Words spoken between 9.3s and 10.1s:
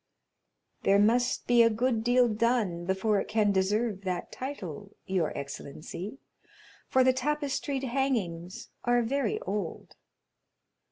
old."